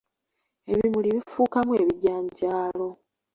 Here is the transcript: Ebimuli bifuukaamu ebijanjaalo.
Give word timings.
Ebimuli 0.71 1.09
bifuukaamu 1.15 1.73
ebijanjaalo. 1.81 2.89